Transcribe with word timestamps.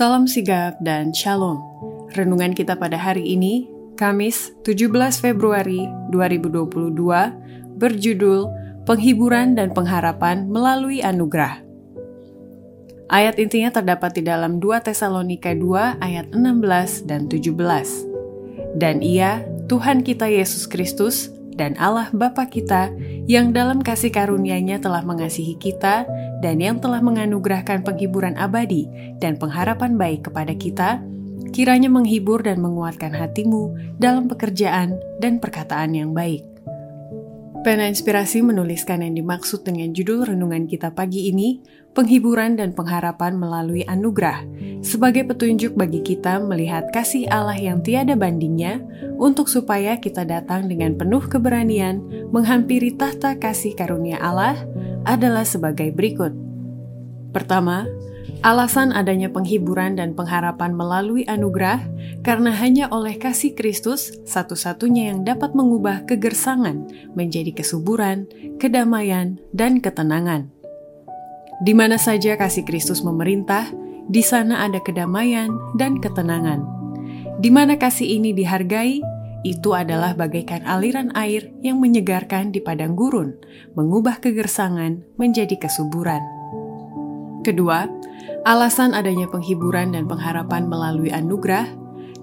Salam 0.00 0.24
sigap 0.24 0.80
dan 0.80 1.12
shalom. 1.12 1.60
Renungan 2.16 2.56
kita 2.56 2.72
pada 2.72 2.96
hari 2.96 3.36
ini, 3.36 3.68
Kamis 4.00 4.48
17 4.64 4.96
Februari 5.20 5.84
2022, 6.08 6.88
berjudul 7.76 8.48
Penghiburan 8.88 9.60
dan 9.60 9.76
Pengharapan 9.76 10.48
Melalui 10.48 11.04
Anugerah. 11.04 11.60
Ayat 13.12 13.36
intinya 13.36 13.68
terdapat 13.68 14.16
di 14.16 14.24
dalam 14.24 14.56
2 14.56 14.88
Tesalonika 14.88 15.52
2 15.52 16.00
ayat 16.00 16.32
16 16.32 17.04
dan 17.04 17.28
17. 17.28 18.80
Dan 18.80 19.04
ia, 19.04 19.44
Tuhan 19.68 20.00
kita 20.00 20.32
Yesus 20.32 20.64
Kristus, 20.64 21.28
dan 21.60 21.76
Allah 21.76 22.08
Bapa 22.16 22.48
kita 22.48 22.88
yang 23.30 23.54
dalam 23.54 23.78
kasih 23.78 24.10
karunia-Nya 24.10 24.82
telah 24.82 25.06
mengasihi 25.06 25.54
kita 25.54 26.02
dan 26.42 26.58
yang 26.58 26.82
telah 26.82 26.98
menganugerahkan 26.98 27.86
penghiburan 27.86 28.34
abadi 28.34 28.90
dan 29.22 29.38
pengharapan 29.38 29.94
baik 29.94 30.26
kepada 30.26 30.50
kita, 30.58 30.98
kiranya 31.54 31.86
menghibur 31.86 32.42
dan 32.42 32.58
menguatkan 32.58 33.14
hatimu 33.14 33.94
dalam 34.02 34.26
pekerjaan 34.26 34.98
dan 35.22 35.38
perkataan 35.38 35.94
yang 35.94 36.10
baik. 36.10 36.49
Pena 37.60 37.84
Inspirasi 37.84 38.40
menuliskan 38.40 39.04
yang 39.04 39.20
dimaksud 39.20 39.68
dengan 39.68 39.92
judul 39.92 40.24
renungan 40.24 40.64
kita 40.64 40.96
pagi 40.96 41.28
ini, 41.28 41.60
penghiburan 41.92 42.56
dan 42.56 42.72
pengharapan 42.72 43.36
melalui 43.36 43.84
anugerah, 43.84 44.48
sebagai 44.80 45.28
petunjuk 45.28 45.76
bagi 45.76 46.00
kita 46.00 46.40
melihat 46.40 46.88
kasih 46.88 47.28
Allah 47.28 47.60
yang 47.60 47.84
tiada 47.84 48.16
bandingnya, 48.16 48.80
untuk 49.20 49.52
supaya 49.52 50.00
kita 50.00 50.24
datang 50.24 50.72
dengan 50.72 50.96
penuh 50.96 51.20
keberanian 51.20 52.00
menghampiri 52.32 52.96
tahta 52.96 53.36
kasih 53.36 53.76
karunia 53.76 54.16
Allah, 54.24 54.56
adalah 55.04 55.44
sebagai 55.44 55.92
berikut. 55.92 56.49
Pertama, 57.30 57.86
alasan 58.42 58.90
adanya 58.90 59.30
penghiburan 59.30 59.94
dan 59.94 60.18
pengharapan 60.18 60.74
melalui 60.74 61.22
anugerah 61.30 61.86
karena 62.26 62.50
hanya 62.58 62.90
oleh 62.90 63.16
kasih 63.16 63.54
Kristus 63.54 64.18
satu-satunya 64.26 65.14
yang 65.14 65.22
dapat 65.22 65.54
mengubah 65.54 66.04
kegersangan 66.10 66.90
menjadi 67.14 67.54
kesuburan, 67.54 68.26
kedamaian, 68.58 69.38
dan 69.54 69.78
ketenangan. 69.78 70.50
Di 71.60 71.76
mana 71.76 72.00
saja 72.00 72.34
kasih 72.40 72.64
Kristus 72.64 73.04
memerintah, 73.04 73.68
di 74.10 74.24
sana 74.24 74.64
ada 74.64 74.80
kedamaian 74.80 75.52
dan 75.76 76.00
ketenangan. 76.00 76.64
Di 77.38 77.52
mana 77.52 77.76
kasih 77.76 78.18
ini 78.18 78.32
dihargai, 78.34 79.00
itu 79.40 79.72
adalah 79.72 80.12
bagaikan 80.12 80.64
aliran 80.68 81.12
air 81.16 81.48
yang 81.64 81.80
menyegarkan 81.80 82.52
di 82.52 82.60
padang 82.60 82.92
gurun, 82.92 83.36
mengubah 83.76 84.20
kegersangan 84.20 85.00
menjadi 85.16 85.56
kesuburan. 85.56 86.39
Kedua, 87.40 87.88
alasan 88.44 88.92
adanya 88.92 89.24
penghiburan 89.28 89.96
dan 89.96 90.04
pengharapan 90.04 90.68
melalui 90.68 91.08
anugerah, 91.08 91.68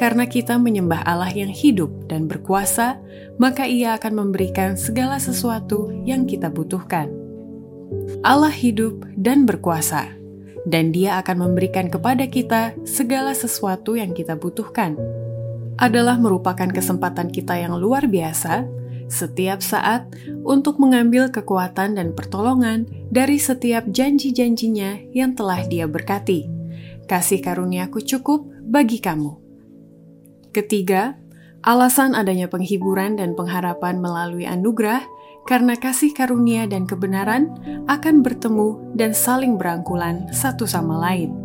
karena 0.00 0.24
kita 0.24 0.56
menyembah 0.56 1.04
Allah 1.04 1.28
yang 1.28 1.52
hidup 1.52 2.08
dan 2.08 2.24
berkuasa, 2.24 2.96
maka 3.36 3.68
Ia 3.68 4.00
akan 4.00 4.24
memberikan 4.24 4.74
segala 4.80 5.20
sesuatu 5.20 5.92
yang 6.08 6.24
kita 6.24 6.48
butuhkan. 6.48 7.12
Allah 8.24 8.52
hidup 8.52 9.04
dan 9.20 9.44
berkuasa, 9.44 10.16
dan 10.64 10.96
Dia 10.96 11.20
akan 11.20 11.48
memberikan 11.48 11.92
kepada 11.92 12.24
kita 12.24 12.72
segala 12.88 13.36
sesuatu 13.36 13.92
yang 13.92 14.16
kita 14.16 14.32
butuhkan 14.40 14.96
adalah 15.76 16.16
merupakan 16.16 16.68
kesempatan 16.68 17.28
kita 17.28 17.58
yang 17.58 17.76
luar 17.76 18.08
biasa 18.08 18.64
setiap 19.12 19.60
saat 19.60 20.08
untuk 20.40 20.80
mengambil 20.80 21.28
kekuatan 21.28 22.00
dan 22.00 22.16
pertolongan 22.16 22.88
dari 23.12 23.36
setiap 23.36 23.84
janji-janjinya 23.92 25.12
yang 25.12 25.36
telah 25.36 25.60
dia 25.68 25.84
berkati. 25.84 26.48
Kasih 27.04 27.44
karuniaku 27.44 28.00
cukup 28.00 28.48
bagi 28.64 29.04
kamu. 29.04 29.36
Ketiga, 30.56 31.20
alasan 31.60 32.16
adanya 32.16 32.48
penghiburan 32.48 33.20
dan 33.20 33.36
pengharapan 33.36 34.00
melalui 34.00 34.48
anugerah 34.48 35.04
karena 35.44 35.76
kasih 35.76 36.16
karunia 36.16 36.64
dan 36.64 36.88
kebenaran 36.88 37.52
akan 37.92 38.24
bertemu 38.24 38.96
dan 38.96 39.12
saling 39.12 39.60
berangkulan 39.60 40.32
satu 40.32 40.64
sama 40.64 40.96
lain. 40.96 41.36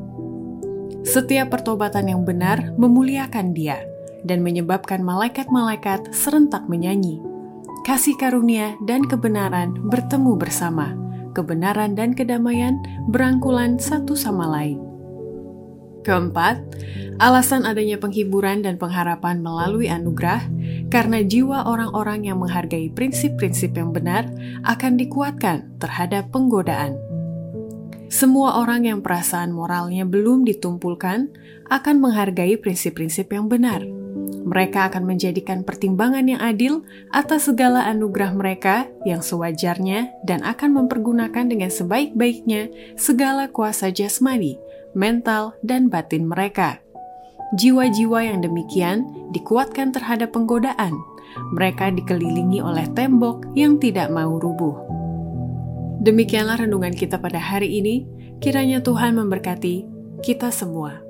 Setiap 1.04 1.52
pertobatan 1.52 2.12
yang 2.12 2.22
benar 2.24 2.76
memuliakan 2.80 3.52
Dia 3.52 3.80
dan 4.28 4.44
menyebabkan 4.44 5.04
malaikat-malaikat 5.04 6.12
serentak 6.12 6.68
menyanyi. 6.68 7.37
Kasih 7.88 8.20
karunia 8.20 8.76
dan 8.84 9.08
kebenaran 9.08 9.72
bertemu 9.88 10.36
bersama, 10.36 10.92
kebenaran 11.32 11.96
dan 11.96 12.12
kedamaian 12.12 12.84
berangkulan 13.08 13.80
satu 13.80 14.12
sama 14.12 14.44
lain. 14.44 14.76
Keempat, 16.04 16.60
alasan 17.16 17.64
adanya 17.64 17.96
penghiburan 17.96 18.60
dan 18.60 18.76
pengharapan 18.76 19.40
melalui 19.40 19.88
anugerah 19.88 20.52
karena 20.92 21.24
jiwa 21.24 21.64
orang-orang 21.64 22.28
yang 22.28 22.44
menghargai 22.44 22.92
prinsip-prinsip 22.92 23.72
yang 23.80 23.96
benar 23.96 24.28
akan 24.68 25.00
dikuatkan 25.00 25.72
terhadap 25.80 26.28
penggodaan. 26.28 27.00
Semua 28.12 28.60
orang 28.60 28.84
yang 28.84 29.00
perasaan 29.00 29.56
moralnya 29.56 30.04
belum 30.04 30.44
ditumpulkan 30.44 31.32
akan 31.72 32.04
menghargai 32.04 32.60
prinsip-prinsip 32.60 33.32
yang 33.32 33.48
benar 33.48 33.97
mereka 34.48 34.88
akan 34.88 35.04
menjadikan 35.04 35.68
pertimbangan 35.68 36.24
yang 36.24 36.40
adil 36.40 36.88
atas 37.12 37.52
segala 37.52 37.84
anugerah 37.92 38.32
mereka 38.32 38.88
yang 39.04 39.20
sewajarnya 39.20 40.16
dan 40.24 40.40
akan 40.48 40.72
mempergunakan 40.72 41.52
dengan 41.52 41.68
sebaik-baiknya 41.68 42.72
segala 42.96 43.52
kuasa 43.52 43.92
jasmani, 43.92 44.56
mental, 44.96 45.52
dan 45.68 45.92
batin 45.92 46.24
mereka. 46.24 46.80
Jiwa-jiwa 47.60 48.24
yang 48.24 48.40
demikian 48.40 49.04
dikuatkan 49.36 49.92
terhadap 49.92 50.32
penggodaan. 50.32 50.96
Mereka 51.52 51.92
dikelilingi 52.00 52.64
oleh 52.64 52.88
tembok 52.96 53.52
yang 53.52 53.76
tidak 53.84 54.08
mau 54.08 54.40
rubuh. 54.40 54.76
Demikianlah 56.00 56.64
renungan 56.64 56.96
kita 56.96 57.20
pada 57.20 57.40
hari 57.40 57.84
ini. 57.84 58.08
Kiranya 58.40 58.80
Tuhan 58.80 59.20
memberkati 59.20 59.84
kita 60.24 60.56
semua. 60.56 61.07